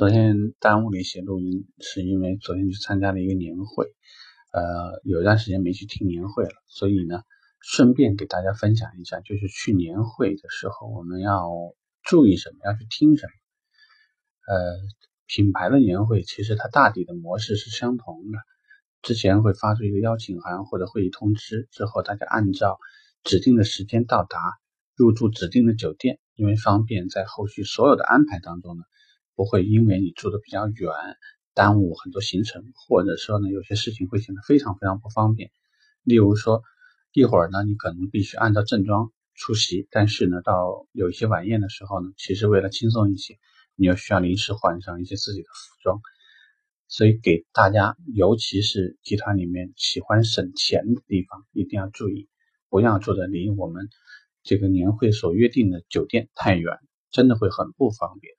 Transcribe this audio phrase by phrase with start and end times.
[0.00, 3.84] 昨天耽误了一些录音，是因为昨天去参加了一个年会，
[4.50, 7.22] 呃，有一段时间没去听年会了，所以呢，
[7.60, 11.50] 顺便给大家分享一下，就是去年会的时候我们要
[12.02, 13.32] 注意什么，要去听什么。
[14.54, 14.78] 呃，
[15.26, 18.38] 品牌的年会其实它大体的模式是相同的，
[19.02, 22.78] 之前会发出一个邀请函或者会议通知，之后大家按照
[23.22, 24.40] 指定的时间到达，
[24.96, 28.82] 入住指定的酒店，因为方便在后续所有的安排当中呢。
[29.40, 30.92] 不会因为你住的比较远，
[31.54, 35.50] 耽误很多行程，或者说呢，有些事情会显得非常非常不方便。
[36.02, 36.62] 例如说，
[37.14, 43.38] 一会儿呢，你可能必须按照正装出席，但是呢，到有一些晚宴的时候呢，其实为了轻松一些，
[43.76, 46.02] 你又需要临时换上一些自己的服装。
[46.88, 52.28] 所以给大家，尤其是集团里面喜欢省钱的地方，一定要注意，
[52.68, 53.88] 不要住的离我们
[54.42, 56.76] 这个年会所约定的酒店太远，
[57.10, 58.34] 真的会很不方便。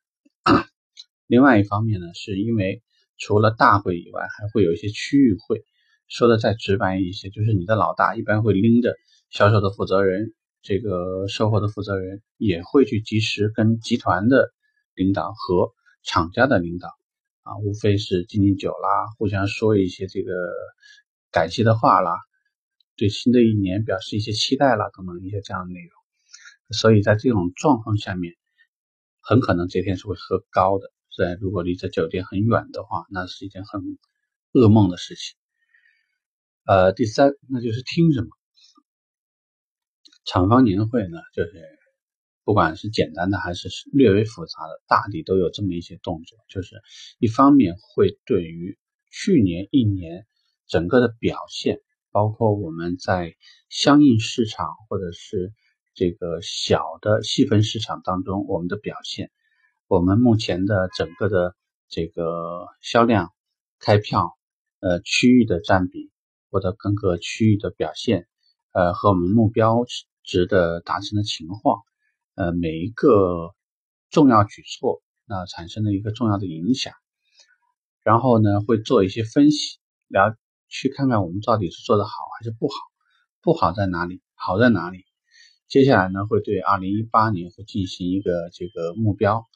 [1.31, 2.83] 另外一方面呢，是因为
[3.17, 5.63] 除了大会以外，还会有一些区域会。
[6.09, 8.97] 说的再直白一些，就是你的老大一般会拎着
[9.29, 14.51] 销售的负责人，这个售后的负责人也会去及时跟集团的
[14.93, 15.71] 领导和
[16.03, 16.89] 厂家的领导
[17.43, 20.33] 啊，无非是敬敬酒啦，互相说一些这个
[21.31, 22.11] 感谢的话啦，
[22.97, 26.73] 对新的一年表示一些期待啦，等等一些这样的内容。
[26.77, 28.33] 所以在这种状况下面，
[29.21, 30.91] 很可能这天是会喝高的。
[31.17, 33.81] 在如果离这酒店很远的话，那是一件很
[34.53, 35.35] 噩梦的事情。
[36.65, 38.29] 呃，第三，那就是听什么。
[40.23, 41.51] 厂方年会呢，就是
[42.43, 46.37] 不管是简单的还是略微复杂的，大抵都有这么一些动作。
[46.47, 46.81] 就是
[47.19, 48.77] 一方面会对于
[49.11, 50.25] 去年一年
[50.67, 53.35] 整个的表现，包括我们在
[53.67, 55.51] 相应市场或者是
[55.93, 59.31] 这个小的细分市场当中我们的表现。
[59.91, 61.53] 我们目前的整个的
[61.89, 63.33] 这个销量、
[63.77, 64.37] 开票、
[64.79, 66.09] 呃区域的占比
[66.49, 68.25] 或者各个区域的表现，
[68.71, 69.83] 呃和我们目标
[70.23, 71.81] 值的达成的情况，
[72.35, 73.53] 呃每一个
[74.09, 76.93] 重要举措，那产生了一个重要的影响，
[78.01, 79.77] 然后呢会做一些分析，
[80.07, 80.37] 了
[80.69, 82.75] 去看看我们到底是做的好还是不好，
[83.41, 85.03] 不好在哪里，好在哪里。
[85.67, 89.49] 接下来呢会对二零一八年会进行一个这个目标。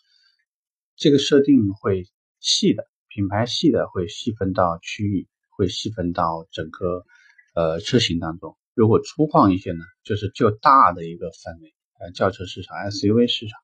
[0.97, 2.05] 这个设定会
[2.39, 7.05] 细的，品牌细的会细分到区域，会细分到整个
[7.53, 8.55] 呃车型当中。
[8.73, 13.59] 如果粗犷一些呢，就是就大的一个范围，呃，轿车市场、SUV 市场，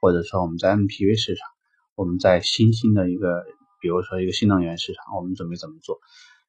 [0.00, 1.48] 或者说我们在 MPV 市场，
[1.94, 3.44] 我们在新兴的一个，
[3.80, 6.00] 比如说一个新能源市场，我们准备怎么做？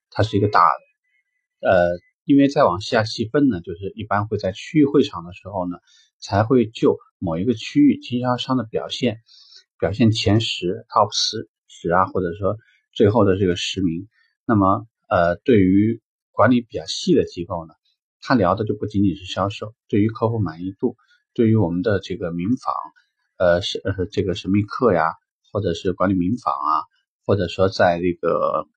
[0.10, 1.86] 它是一个大的，呃，
[2.26, 5.78] 因为再往下细分呢，就是一般会在区域会场的时候呢，
[6.20, 9.22] 才会就某一个区域经销商的表现。
[9.79, 12.57] 表现前十 top 十十啊，或者说
[12.94, 14.07] 最后的这个十名，
[14.45, 16.01] 那么呃，对于
[16.31, 17.73] 管理比较细的机构呢，
[18.22, 20.95] 他聊的就不仅仅是销售，对于客户满意度，
[21.34, 22.73] 对于我们的这个民访，
[23.38, 25.16] 呃是呃这个神秘客呀，
[25.51, 26.85] 或者是管理民访啊，
[27.25, 28.67] 或者说在这个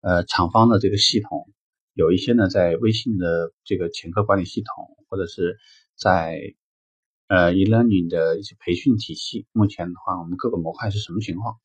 [0.00, 1.50] 呃厂方的这个系统，
[1.94, 5.56] 有一些呢在微信的这个潜客管理系统，或者是
[5.96, 6.54] 在。
[7.32, 11.56] 呃，e-learning 的一些培训体系，目前的话，我们各个模块是什么情况？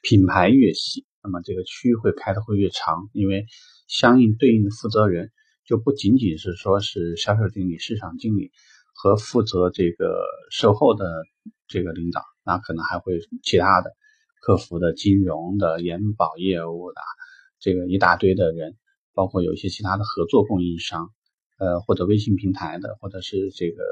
[0.00, 3.44] 品牌越细，那么这个区域会开的会越长，因为
[3.88, 5.32] 相应对应的负责人
[5.66, 8.50] 就不仅仅是说是销售经理、市场经理
[8.94, 11.04] 和负责这个售后的
[11.66, 13.90] 这个领导，那可能还会其他的
[14.40, 17.02] 客服的、金融的、延保业务的
[17.60, 18.78] 这个一大堆的人，
[19.12, 21.10] 包括有一些其他的合作供应商，
[21.58, 23.82] 呃，或者微信平台的，或者是这个。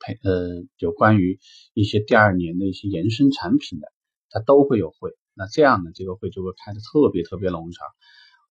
[0.00, 1.38] 配呃，有关于
[1.74, 3.88] 一些第二年的一些延伸产品的，
[4.30, 5.10] 它都会有会。
[5.34, 7.86] 那这样呢，这个会就会开的特别特别冗长。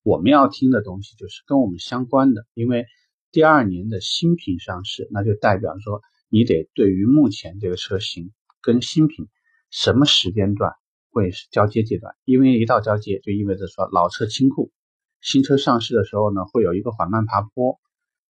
[0.04, 2.86] 我们要听的东西就是跟我们相关的，因为
[3.32, 8.32] 第二年的新品上市，那就代表说你得对于目前这个车型
[8.62, 9.28] 跟新品
[9.70, 10.72] 什么时间段
[11.12, 14.72] 会是交接阶段，因为一到交接就意味着说老车清库，
[15.20, 17.80] 新车上市的时候呢会有一个缓慢爬坡。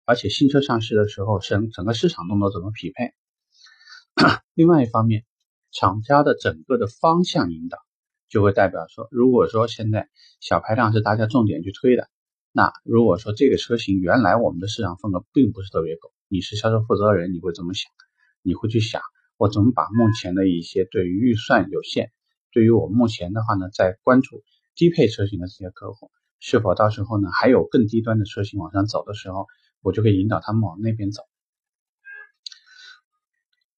[0.09, 3.13] 而且新车上市的时候，整整个市场动作怎么匹配？
[4.55, 5.27] 另外一方面，
[5.71, 7.77] 厂家的整个的方向引导，
[8.31, 10.09] 就会代表说，如果说现在
[10.41, 12.09] 小排量是大家重点去推的，
[12.53, 17.91] 那如果说这个车型原来我们的市场份额并不是特别够，你是销售负责人，你会怎么想？
[18.41, 19.03] 你会去想，
[19.37, 22.13] 我怎么把目前的一些对于预算有限，
[22.51, 24.43] 对于我目前的话呢，在关注
[24.75, 29.47] 低配车型的这些客户，是否到时候呢还有更低端的车型往上走的时候？
[29.83, 31.23] 我就可以引导他们往那边走，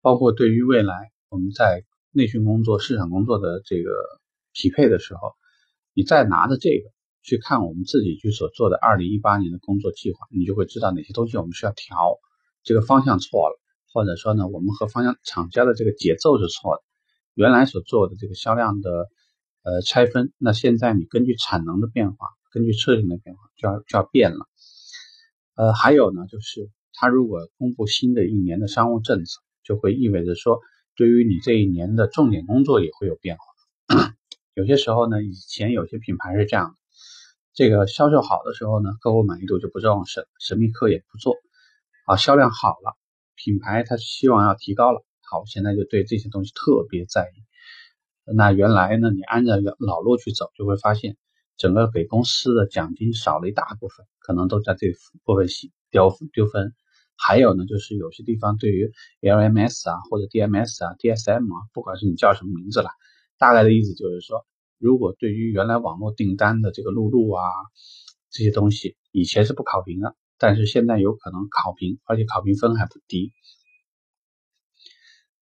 [0.01, 3.91] 包括对于未来我们在内训工作、市场工作的这个
[4.53, 5.35] 匹配的时候，
[5.95, 6.91] 你再拿着这个
[7.23, 12.19] 去看我们自己去所做的二零一八年的工作计划，你就会知道哪些东西我们需要调，
[12.63, 13.61] 这个方向错了，
[13.93, 16.83] 或者说呢，我们和方向厂家的这个节奏是错的。
[17.35, 19.07] 原来所做的这个销量的
[19.63, 24.49] 呃拆分，那现在你根据产能的变化，根据车型的变化，就要就要变了。
[25.55, 30.61] 呃，还有呢，就是他如果公布新的一年的商务政策，就会意味着说，
[30.97, 33.45] 对于你这一年的重点工作也会有变化。
[34.55, 36.75] 有些时候呢，以前有些品牌是这样的，
[37.55, 41.37] 这个销售好的时候呢，客户满意度就不重视，神秘客也不做。
[42.07, 42.97] 啊，销量好了，
[43.37, 48.35] 品牌他希望要提高了，好，现在就对这些东西特别在意。
[48.35, 51.17] 那原来呢，你按照老路去走，就会发现
[51.61, 54.87] 整个给公司的奖金少了一大部分，可能都在这
[55.25, 55.47] 部分
[55.91, 56.73] 丢丢分。
[57.17, 58.91] 还有呢，就是有些地方对于
[59.21, 62.89] LMS 啊或者 DMS 啊 DSM 啊，不管是你叫什么名字了，
[63.37, 64.47] 大概的意思就是说，
[64.79, 67.43] 如果对于原来网络订单的这个录入啊
[68.31, 73.35] 这些东西，以前是不考评的，但是现在有可能考评，而且考评分还不低。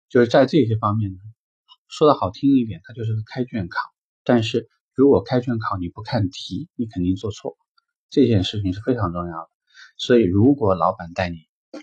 [0.08, 1.18] 就是在这些方面呢。
[1.88, 3.80] 说的好听一点，它就是个开卷考。
[4.24, 7.58] 但是如果开卷考你不看题，你肯定做错。
[8.10, 9.50] 这件事情是非常重要的。
[9.98, 11.38] 所以如果老板带你，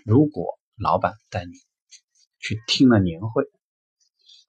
[0.05, 1.51] 如果老板带你
[2.39, 3.45] 去听了年会，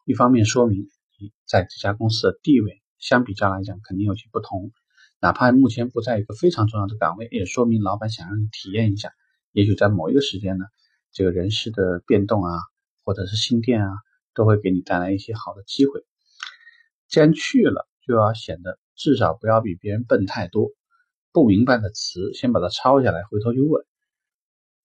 [0.05, 0.88] 一方面说明
[1.20, 4.72] 你在这家公司的地位相比较来讲肯定有些不同。
[5.20, 9.12] 哪怕目前不在一个非常重要的岗位，也说明老板想让你体验一下。
[9.52, 10.64] 也许在某一个时间呢，
[11.12, 12.58] 这个人事的变动啊，
[13.05, 13.90] 或者是新店啊。
[14.37, 16.05] 都会给你带来一些好的机会。
[17.06, 20.70] 既然去了，就要显得至少不要比别人笨太多。
[21.32, 23.84] 不明白的词，先把它抄下来，回头就问。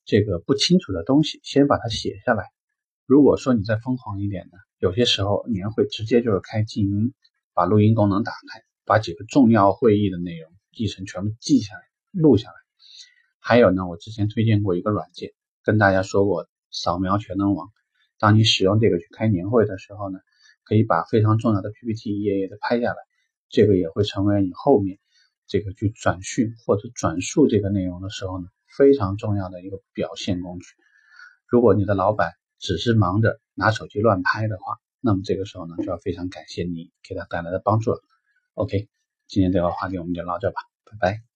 [0.05, 2.45] 这个不清楚的东西，先把它写下来。
[3.05, 7.13] 如果说你再疯狂一点呢，有些时候年会直接就是开静音，
[7.53, 11.81] 把录音功能打开，把几个重要会议的内容议程全部记下来、
[12.11, 12.55] 录下来。
[13.39, 15.31] 还有呢，我之前推荐过一个软件，
[15.63, 17.69] 跟大家说过，扫描全能王。
[18.17, 20.19] 当你使用这个去开年会的时候呢，
[20.63, 22.97] 可以把非常重要的 PPT 一页页的拍下来，
[23.49, 24.99] 这个也会成为你后面
[25.47, 28.47] 这个去转述或者转述这个内容的时候呢，
[28.77, 30.67] 非常重要的一个表现工具。
[31.47, 37.99] 如果你的老板只是忙着拿手机乱拍的话，那么这个时候呢，就要非常感谢你给他带来的帮助了。
[38.53, 38.87] OK，
[39.27, 41.28] 今天这个话题我们就聊这吧，拜拜。